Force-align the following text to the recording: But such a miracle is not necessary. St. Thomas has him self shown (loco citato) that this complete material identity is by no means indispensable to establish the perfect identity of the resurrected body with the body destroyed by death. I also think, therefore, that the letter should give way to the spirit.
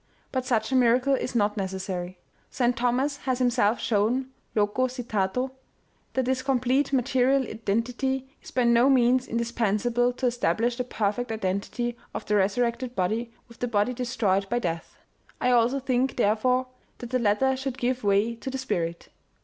But 0.31 0.47
such 0.47 0.71
a 0.71 0.75
miracle 0.75 1.13
is 1.13 1.35
not 1.35 1.57
necessary. 1.57 2.17
St. 2.49 2.75
Thomas 2.75 3.17
has 3.17 3.39
him 3.39 3.51
self 3.51 3.79
shown 3.79 4.31
(loco 4.55 4.87
citato) 4.87 5.51
that 6.13 6.25
this 6.25 6.41
complete 6.41 6.91
material 6.91 7.43
identity 7.43 8.27
is 8.41 8.49
by 8.49 8.63
no 8.63 8.89
means 8.89 9.27
indispensable 9.27 10.11
to 10.13 10.25
establish 10.25 10.77
the 10.77 10.83
perfect 10.85 11.31
identity 11.31 11.95
of 12.15 12.25
the 12.25 12.35
resurrected 12.35 12.95
body 12.95 13.31
with 13.47 13.59
the 13.59 13.67
body 13.67 13.93
destroyed 13.93 14.49
by 14.49 14.57
death. 14.57 14.95
I 15.39 15.51
also 15.51 15.79
think, 15.79 16.17
therefore, 16.17 16.65
that 16.97 17.11
the 17.11 17.19
letter 17.19 17.55
should 17.55 17.77
give 17.77 18.03
way 18.03 18.33
to 18.37 18.49
the 18.49 18.57
spirit. 18.57 19.09